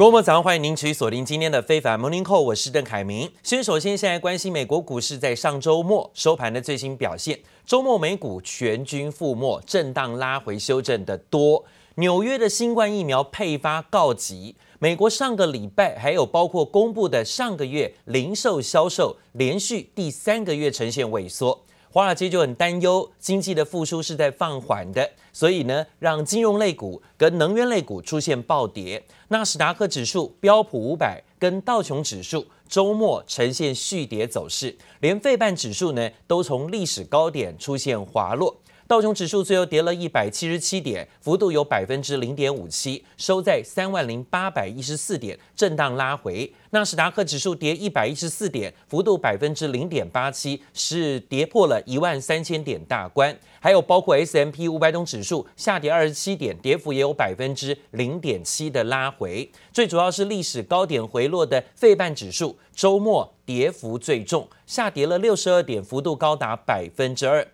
[0.00, 3.30] 各位早上欢迎您持续锁定今天的非凡 Morning Call，我是邓凯明。
[3.42, 11.66] 先首先现在关心美国股市在上周末收盘的最新表现，周末美股全军覆没，震荡拉回修正的多。
[11.96, 21.66] 纽约的新冠疫苗配发告急，美国上个礼拜还有包括公布的上个月零售销售连续第三个月呈现萎缩。
[21.92, 29.02] 华尔街就很担忧经济的复苏是在放缓的，所以呢，让金融类股跟能源类股出现暴跌。
[29.26, 38.56] 纳斯达克指数、标普五百跟道琼指数周末呈现续跌走势，连费半指数呢都从历史高点出现滑落。
[38.90, 46.52] 道琼指数最后跌了一百七十七点，幅度有百分之零点五七，收在三万零八百一十四点，震荡拉回。
[46.70, 53.38] 纳斯达克指数跌一百一十四点，幅度百分之零点八七，是跌破了一万三千点大关。
[53.60, 59.48] 还有包括 S M P 五百种指数下跌二十七点，跌幅也有百分之零点七的拉回。
[59.72, 67.46] 最主要是历史高点回落的费半指数，周末跌幅最重，下跌了六十二点，幅度高达百分之二。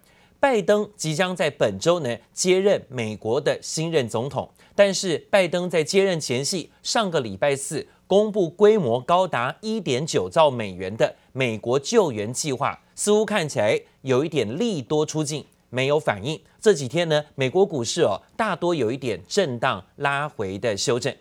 [0.47, 16.41] 拜登即将在本周呢接任美国的新任总统，但是拜登在接任前夕，上个礼拜四公布规模高达一点九兆美元的美国救援计划，似乎看起来有一点利多出尽，没有反应。
[16.61, 21.13] 这几天呢，美国股市哦大多有一点震荡拉回的修正。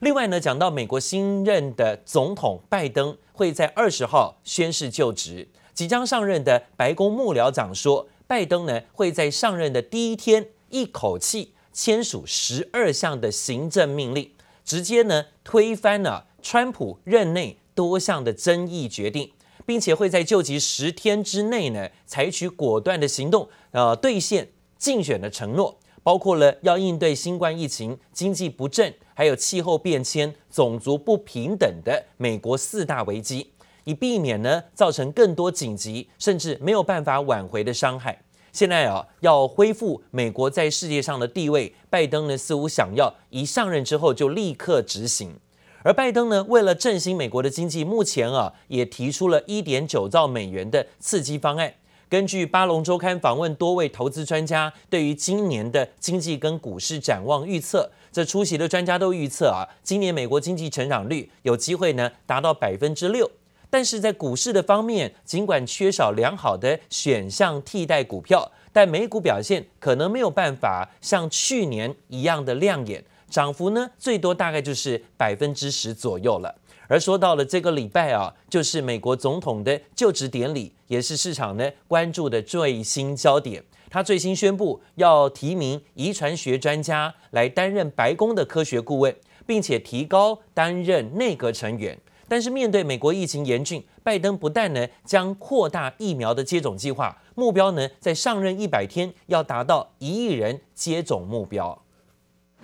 [0.00, 8.06] 另外呢，讲到美国新任的总统拜登会在二十号宣誓就职，即将上任的白宫幕僚长说。
[8.26, 14.30] 拜登呢会在上任的第一天一口气签署十二项的行政命令，
[14.64, 19.32] 直接呢推翻了川普任内多项的争议决定，
[19.66, 33.50] 并且会在就职十天之内呢采取果断的行动，呃兑现竞选的承诺，包括了要应对新冠疫情、经济不振，还有气候变迁、种族不平等的美国四大危机。
[33.84, 38.20] 以避免呢造成更多紧急甚至没有办法挽回的伤害。
[38.52, 45.34] 现在啊，要恢复美国在世界上的地位，拜登呢似乎想要一上任之后就立刻执行。
[45.82, 51.74] 而拜登呢，为了振兴美国的经济，目前啊也提出了一点九兆美元的刺激方案。
[52.08, 63.28] 根据巴龙周刊访问多位投资专家，对于今年的经济跟股市展望预测，这出席的专家都预测啊，今年美国经济成长率有机会呢达到百分之六。
[63.74, 76.54] 但是在股市的方面，尽管缺少良好的选项替代股票，但美股表现可能没有办法像去年一样的亮眼，涨幅呢最多大概就是百分之十左右了。
[76.86, 83.60] 而说到了这个礼拜啊，就是美国总统的就职典礼，也是市场呢关注的最新焦点。
[83.90, 89.12] 他最新宣布要提名遗传学专家来担任白宫的科学顾问，
[89.44, 91.98] 并且提高担任内阁成员。
[92.28, 101.82] 但是面对美国疫情严峻，拜登不但呢将扩大疫苗的接种计划，目标呢在上任一百天要达到一亿人接种目标。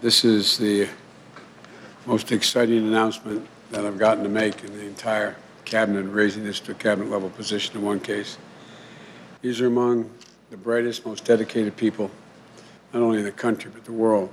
[0.00, 0.86] This is the
[2.06, 5.34] most exciting announcement that I've gotten to make in the entire
[5.64, 8.36] cabinet, raising this to a cabinet level position in one case.
[9.42, 10.06] These are among
[10.50, 12.10] the brightest, most dedicated people,
[12.92, 14.30] not only in the country but the world.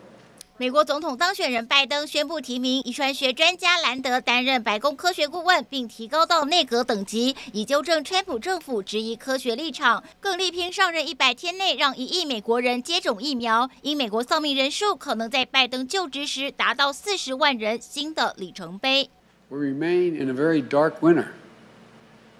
[0.59, 13.69] 美国总统当选人拜登宣布提名遗传学专家兰德担任白宫科学顾问，并提高到内阁等级，以纠正川普政府质疑科学立场，更力拼上任一百天内让一亿美国人接种疫苗。
[13.83, 19.11] 因美国丧命人数可能在拜登就职时达到四十万人，新的里程碑。
[19.49, 21.27] We remain in a very dark winter.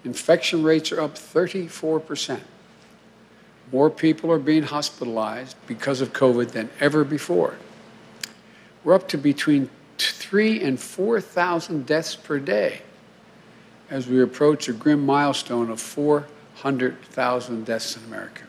[0.04, 2.38] Infection rates are up 34%.
[3.70, 7.52] More people are being hospitalized because of COVID than ever before.
[8.84, 12.82] We're up to between three and 4,000 deaths per day
[13.90, 18.47] as we approach a grim milestone of 400,000 deaths in America.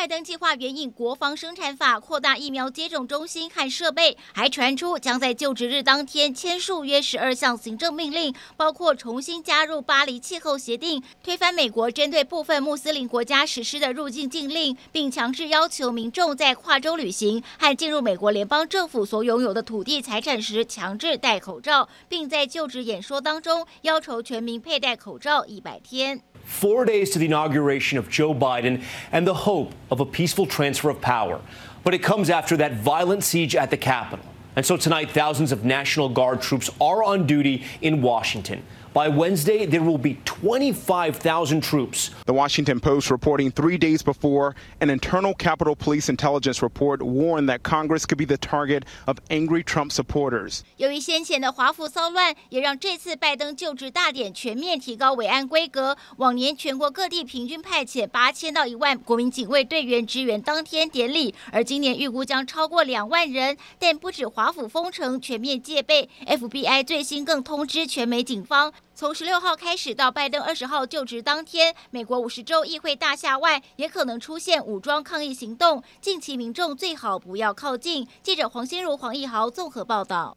[0.00, 26.22] 拜登计划援引国防生产法扩大疫苗接种中心和设备，还传出将在就职日当天签署约十二项行政命令，包括重新加入巴黎气候协定、推翻美国针对部分穆斯林国家实施的入境禁令，并强制要求民众在跨州旅行和进入美国联邦政府所拥有的土地财产时强制戴口罩，并在就职演说当中要求全民佩戴口罩一百天。
[26.44, 28.82] Four days to the inauguration of Joe Biden
[29.12, 31.40] and the hope of a peaceful transfer of power.
[31.84, 34.26] But it comes after that violent siege at the Capitol.
[34.56, 38.62] And so tonight, thousands of National Guard troops are on duty in Washington.
[38.93, 42.11] By Wednesday, there will be 25,000 troops.
[42.25, 47.63] The Washington Post reporting three days before an internal Capitol Police intelligence report warned that
[47.63, 50.61] Congress could be the target of angry Trump supporters.
[50.77, 55.97] 由于先前的华府骚乱，也让这次拜登就职大典全面提高维安规格。
[56.15, 63.57] 往年全国各地平均派遣八千到一万国民警卫队员支援当天典礼，而今年预估将超过两万人。
[63.77, 68.71] 但不止华府封城，全面戒备，FBI 最新更通知全美警方。
[68.94, 78.06] 从十六号开始到拜登二十号就职当天，美国五十州议会大厦外也可能出现武装抗议行动，近期民众最好不要靠近。
[78.22, 80.36] 记者黄心如、黄义豪综合报道。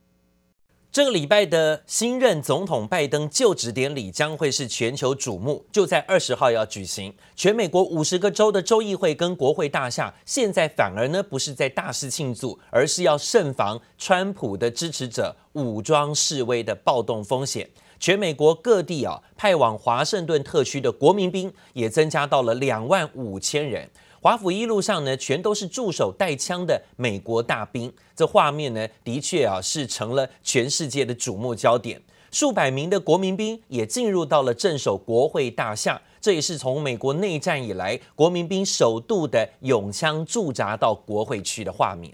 [0.94, 7.12] 这个礼拜的新任总统拜登就职典礼将会是全球瞩目，就在二十号要举行。
[7.36, 17.68] 全美国五十个州的州议会跟国会大厦，现在反而呢不是在大肆庆祝，而是要慎防川普的支持者武装示威的暴动风险。
[18.04, 23.90] 全美国各地啊，派往华盛顿特区的国民兵也增加到了两万五千人。
[24.20, 27.90] 华府一路上呢，全都是驻守带枪的美国大兵。
[28.14, 32.02] 这画面呢，的确啊，是成了全世界的瞩目焦点。
[32.30, 42.14] 数百名的国民兵也进入到了镇守国会大厦，这也是从美国内战以来国民兵首度的拥枪驻扎到国会区的画面。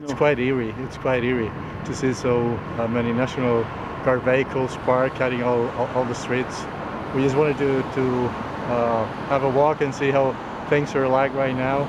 [0.00, 0.72] It's quite eerie.
[0.72, 1.50] It's quite eerie
[1.84, 3.62] to see so many National
[4.06, 6.64] Guard vehicles parked, cutting all all the streets.
[7.12, 8.26] We just wanted to to
[8.72, 10.34] uh, have a walk and see how.
[10.68, 11.84] Things are like right now,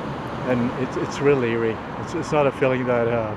[0.48, 1.76] and it's it's really eerie.
[2.02, 3.08] It's it's not a feeling that.
[3.08, 3.36] Uh,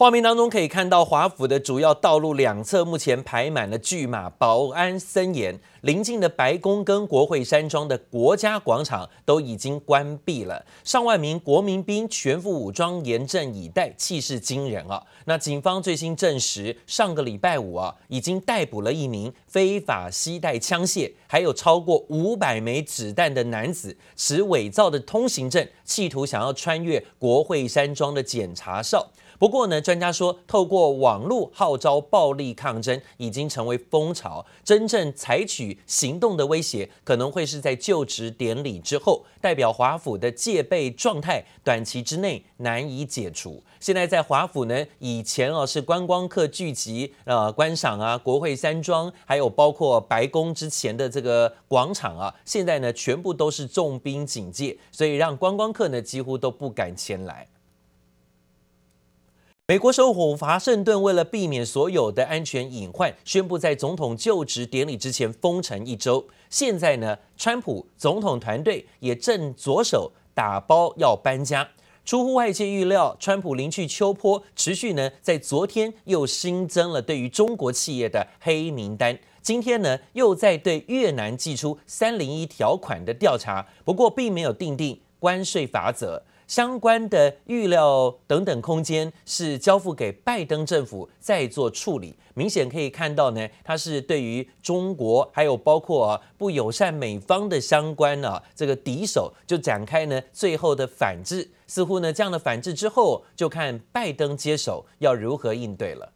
[0.00, 5.58] 画面当中可以看到，华府的主要道路两侧目前排满了巨马，保安森严。
[5.80, 15.02] 临近的白宫跟国会山庄的国家广场都已经关闭了，上万名国民兵全副武装严阵以待，气势惊人啊！
[15.24, 29.04] 那警方最新证实，上个礼拜五啊，已经逮捕了一名非法携带枪械，还有超过五百枚子弹的男子，持伪造的通行证，企图想要穿越国会山庄的检查哨。
[29.38, 43.62] 不过呢，专家说，透过网络号召暴力抗争已经成为风潮，真正采取行动的威胁可能会是在就职典礼之后，代表华府的戒备状态短期之内难以解除。
[43.78, 57.46] 现在在华府呢，以前哦是观光客聚集呃观赏啊，国会山庄，还有包括白宫之前的这个广场啊，现在呢全部都是重兵警戒，所以让观光客呢几乎都不敢前来。
[59.70, 66.26] 美国首府华盛顿为了避免所有的安全隐患，宣布在总统就职典礼之前封城一周。
[66.48, 71.68] 现在呢，川普总统团队也正着手打包要搬家。
[72.06, 79.18] 出乎外界预料，川普临去秋坡，持续呢在昨天又新增了对于中国企业的黑名单。
[79.42, 86.22] 今天呢又在对越南祭出三零一条款的调查，不过并没有定定关税法则。
[86.48, 92.16] 相关的预料等等空间是交付给拜登政府再做处理。
[92.34, 101.48] 明显可以看到呢，它是对于中国还有包括啊不友善美方的相关啊这个敌手就展开呢最后的反制。
[101.66, 106.12] 似乎呢这样的反制之后，就看拜登接手要如何应对了。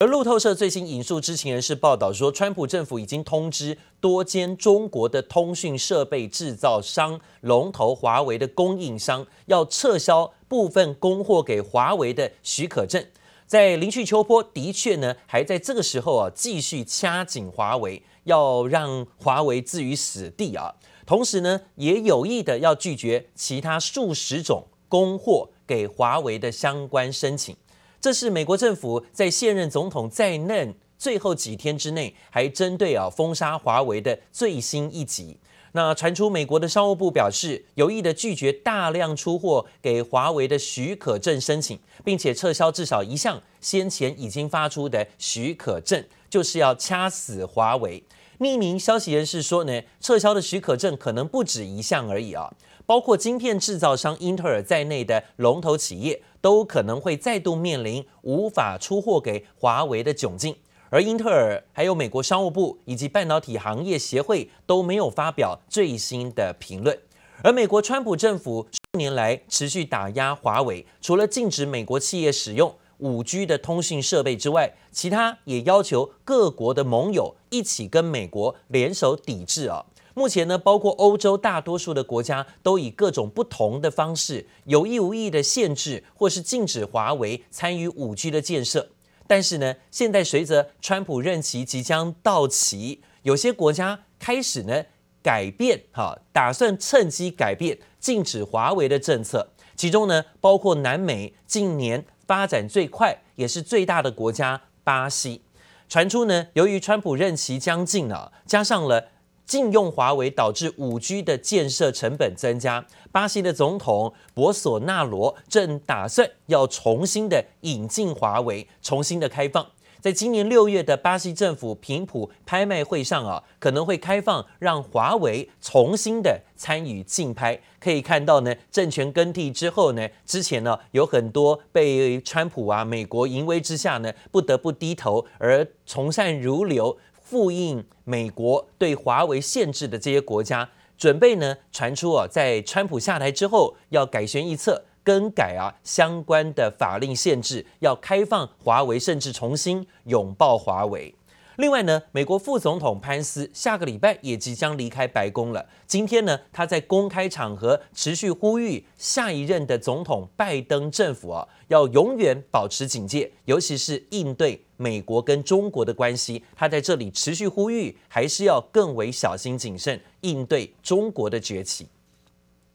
[0.00, 13.04] 而路透社最新引述知情人士报道说，川普政府已经通知多间中国的通讯设备制造商龙头华为的供应商，要撤销部分供货给华为的许可证。
[13.44, 20.72] 在临去秋波的确呢，还在这个时候啊，继续掐紧华为，要让华为置于死地啊。
[21.04, 27.56] 同时呢，也有意的要拒绝其他数十种供货给华为的相关申请。
[28.00, 35.36] 这是美国政府在现任总统在任最后几天之内，还针对啊封杀华为的最新一集。
[35.72, 48.02] 那传出美国的商务部表示，有意的拒绝大量出货给华为的许可证申请，并且撤销至少一项先前已经发出的许可证，就是要掐死华为。
[48.38, 52.52] 匿名消息人士说呢，撤销的许可证可能不止一项而已啊，
[52.86, 56.22] 包括晶片制造商英特尔在内的龙头企业。
[56.40, 60.54] 都可能会再度面临无法出货给华为的窘境，
[60.88, 66.96] 而英特尔、还有美国商务部以及半导体行业协会都没有发表最新的评论。
[67.42, 79.84] 而美国川普政府数年来持续打压华为，除了禁止美国企业使用五 G 的通讯设备之外，其他也要求各国的盟友一起跟美国联手抵制啊。
[80.14, 88.90] 目前呢，包括欧洲大多数的国家都以各种不同的方式，有意无意的限制或是禁止华为参与五 G 的建设。
[89.28, 94.84] 但是呢，现在随着川普任期即将到期，有些国家开始呢
[95.22, 99.50] 改变，哈，打算趁机改变禁止华为的政策。
[99.76, 105.42] 其中呢，包括南美近年发展最快也是最大的国家巴西。
[105.88, 109.08] 传出呢，由于川普任期将近了，加上了。
[109.48, 112.84] 禁用华为导致五 G 的建设成本增加。
[113.10, 119.66] 巴西的总统博索纳罗正打算要重新的引进华为，重新的开放。
[120.00, 127.60] 在今年六月的巴西政府频谱拍卖会上啊，可能会开放让华为重新的参与竞拍。
[127.80, 136.98] 可以看到呢，政权更替之后呢，之前呢有很多被川普啊美国淫威之下呢不得不低头而从善如流。
[137.20, 151.14] 复印美国对华为限制的这些国家，准备呢传出啊，在川普下台之后要改弦易辙，更改啊相关的法令限制，要开放华为，甚至重新拥抱华为。
[151.56, 155.66] 另外呢，美国副总统潘斯下个礼拜也即将离开白宫了。
[155.86, 166.44] 今天呢，他在公开场合持续呼吁下一任的总统拜登政府啊，要永远保持警戒，尤其是应对美国跟中国的关系。
[166.54, 171.88] 他在这里持续呼吁，还是要更为小心谨慎应对中国的崛起。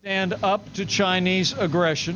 [0.06, 2.16] Stand up to Chinese aggression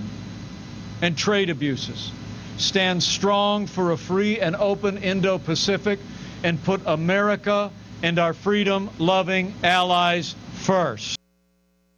[1.02, 2.12] and trade abuses.
[2.58, 5.98] Stand strong for a free and open Indo-Pacific.
[6.44, 7.72] And put America
[8.04, 10.34] and our freedom-loving allies
[10.66, 11.16] first.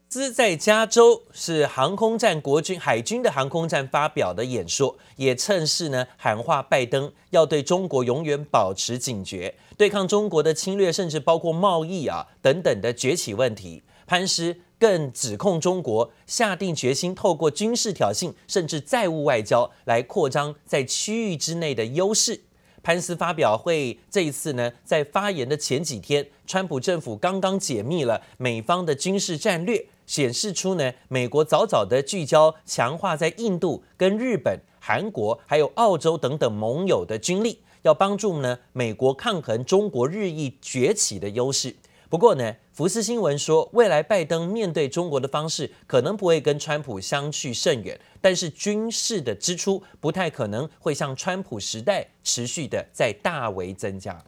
[0.07, 13.81] 兹在加州是航空战国军海军的航空战发表的演说，也趁势呢喊话拜登要对中国永远保持警觉，对抗中国的侵略，甚至包括贸易啊等等的崛起问题。
[14.09, 22.41] 潘斯更指控中国下定决心透过军事挑衅，甚至债务外交来扩张在区域之内的优势。
[22.81, 41.75] 潘斯发表会这一次呢，在发言的前几天，川普政府刚刚解密了美方的军事战略，显示出呢，美国早早的聚焦强化在印度、跟日本、韩国还有澳洲等等盟友的军力，要帮助呢美国抗衡中国日益崛起的优势。
[42.09, 54.23] 不过呢，福斯新闻说，未来拜登面对中国的方式可能不会跟川普相去甚远，但是军事的支出不太可能会像川普时代持续的在大为增加。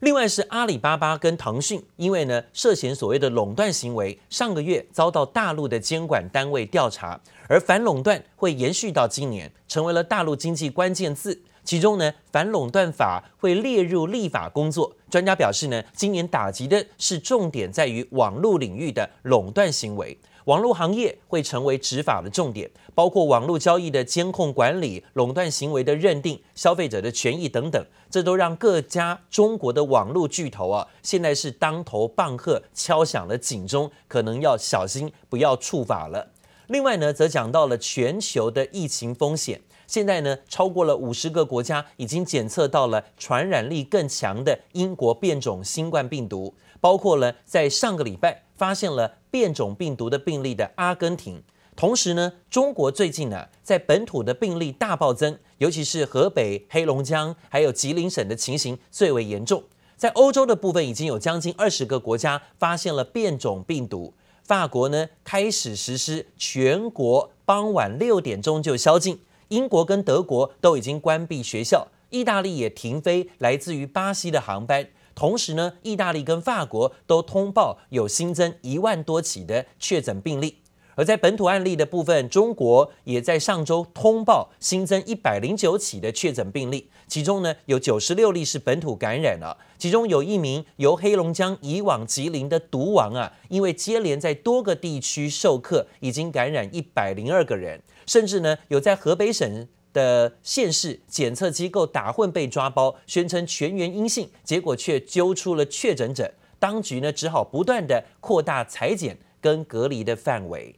[0.00, 11.42] 另外是阿里巴巴跟腾讯，因为呢涉嫌所谓的垄断行为，上个月遭到大陆的监管单位调查，而反垄断会延续到今年，成为了大陆经济关键字。
[11.68, 14.90] 其中呢，反垄断法会列入立法工作。
[15.10, 27.84] 专家表示呢，今年打击的是重点在于网络领域的垄断行为，网络行业会成为执法的重点，包括网络交易的监控管理、垄断行为的认定、消费者的权益等等。
[28.08, 36.28] 这都让各家中国的网络巨头啊，现在是当头棒喝，敲响了警钟，可能要小心，不要触法了。
[36.68, 39.60] 另外呢，则讲到了全球的疫情风险。
[39.88, 51.42] 现在呢，超过了五十个国家已经检测到了传染力更强的英国变种新冠病毒，包括了在上个礼拜发现了变种病毒的病例的阿根廷。
[51.74, 59.64] 同时呢，中国最近呢，在本土的病例大暴增，尤其是河北、黑龙江还有吉林省的情形最为严重。
[59.96, 64.12] 在欧洲的部分，已经有将近二十个国家发现了变种病毒。
[64.44, 69.20] 法国呢，开始实施全国傍晚六点钟就宵禁。
[69.48, 74.88] 英国跟德国都已经关闭学校，意大利也停飞来自于巴西的航班。
[75.14, 80.58] 同时呢，意大利跟法国都通报有新增一万多起的确诊病例。
[80.94, 97.80] 而在本土案例的部分，中国也在上周通报新增一百零九起的确诊病例，其中呢有九十六例是本土感染了，其中有一名由黑龙江移往吉林的毒王啊，因为接连在多个地区授课，已经感染一百零二个人。
[98.08, 106.32] 甚至呢，有在河北省的县市检测机构打混被抓包，宣称全员阴性，结果却揪出了确诊者。
[106.58, 110.74] 当局呢，只好不断的扩大裁剪跟隔离的范围。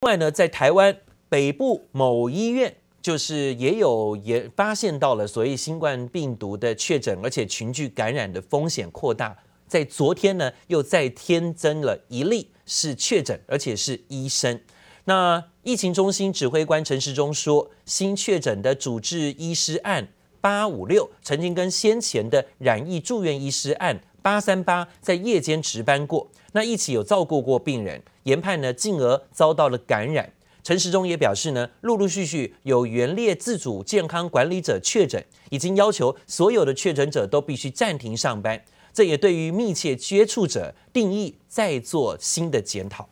[0.00, 0.96] 另外呢，在台湾
[1.28, 9.36] 北部某医院，就是也有也发现到了所谓新冠病毒的确诊，而且群聚感染的风险扩大。
[9.66, 14.60] 在昨天呢，又再添增了一例是确诊，而且是医生。
[15.06, 20.08] 那疫情中心指挥官陈时中说，新确诊的主治医师案
[20.40, 30.32] 八五六，曾经跟先前的染疫住院医师案八三八在夜间值班过，那一起有照顾过病人，研判呢，进而遭到了感染。
[30.62, 38.64] 陈时中也表示呢，陆陆续续有原列自主健康管理者确诊，已经要求所有的确诊者都必须暂停上班。
[38.94, 43.08] 这也对于密切接触者定义再做新的检讨。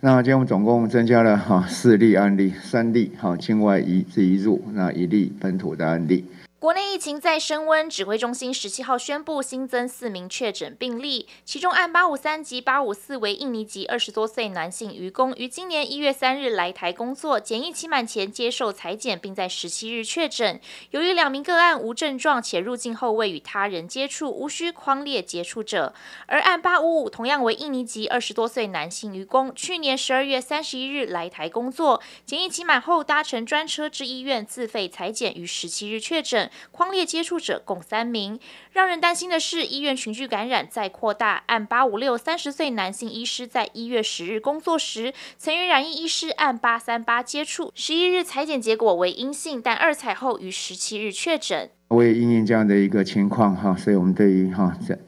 [0.00, 6.24] 那今天我们总共增加了哈四例案例，三例哈境外移移入，那一例本土的案例。
[6.62, 20.60] 国内疫情再升温，指挥中心十七号宣布新增四名确诊病例，其中案八五三及八五四为印尼籍二十多岁男性渔工，于今年一月三日来台工作，检疫期满前接受裁检，并在十七日确诊。
[20.92, 25.92] 由于两名个案无症状且入境后未与他人接触，无需匡列接触者。
[26.26, 36.51] 而案八五五同样为印尼籍二十多岁男性渔工，去年十二月三十一日来台工作，检疫期满后搭乘专车至医院自费裁检，于十七日确诊。
[36.70, 38.38] 匡列接触者共三名，
[38.72, 41.42] 让人担心的是医院群聚感染再扩大。
[41.46, 51.70] 按八五六三十岁男性医师在一月十日工作时，曾与染疫医师按八三八接触，十一日采检结果为阴性，但二采后于十七日确诊。
[51.88, 54.98] 为因应这样的一个情况哈，所以我们对于哈整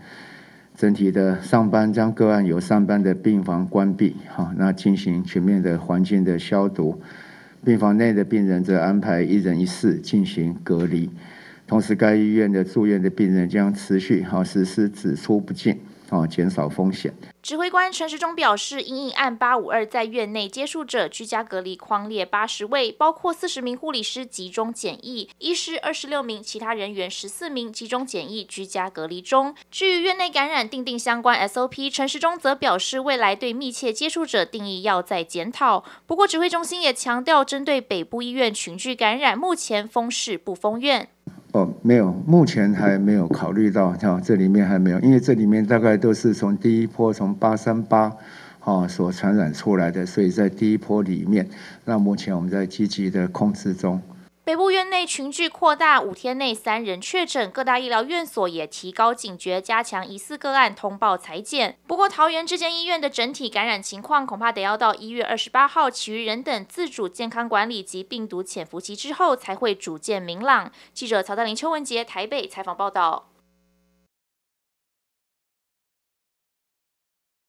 [0.76, 7.00] 整体的上班将个案有上班的病房关闭哈，那进行全面的环境的消毒，
[7.64, 11.08] 病房内的病人则安排一人一室进行隔离。
[11.66, 15.80] 同时，该医院的住院的病人将持续哈实施只出不进，
[16.11, 17.12] 啊减少风险。
[17.44, 29.54] 指挥官陈时中表示，因应案八五二在院内接触者居家隔离框列八十位，包括四十名护理师集中检疫，医师二十六名，其他人员十四名集中检疫居家隔离中。
[29.70, 35.84] 至于院内感染订定相关 SOP，陈时中则表示，未来对密切接触者定义要再检讨。
[36.06, 41.10] 不过，指挥中心也强调，针对北部医院群聚感染，目前封市不封院。
[41.52, 48.16] 哦，没有，目前还没有考虑到，像，这里面还没有，因为这里面大概都是从第一波从八三八，
[48.88, 51.48] 所传染出来的，所以在第一波里面，
[51.84, 54.00] 那目前我们在积极的控制中。
[54.46, 61.78] 北部院内群聚扩大，五天内三人确诊，各大医疗院所也提高警觉，加强疑似个案通报裁检。
[61.86, 70.70] 不过，桃园这间医院的整体感染情况，恐怕得要到一月二十八号，其余人等自主健康管理及病毒潜伏期之后，才会逐渐明朗。
[70.92, 73.25] 记者曹大林、邱文杰台北采访报道。